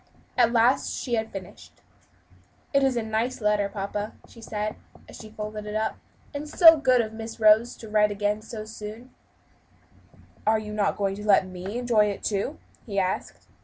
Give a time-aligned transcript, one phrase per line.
[0.35, 1.73] At last she had finished.
[2.73, 4.75] "It is such a nice letter, papa," she said
[5.07, 5.97] as she folded it up,
[6.33, 9.13] "and so good of Miss Rose to write to me again so soon."
[10.47, 13.47] "Are you not going to let me enjoy it, too?" he asked.